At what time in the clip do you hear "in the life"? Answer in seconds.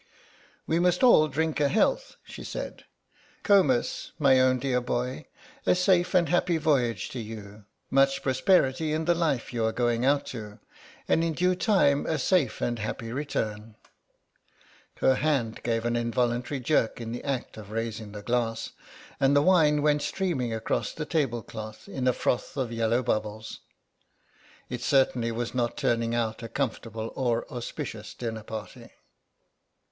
8.93-9.53